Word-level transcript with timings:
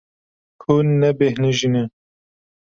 Hûn 0.63 0.87
nebêhnijîne. 1.01 1.83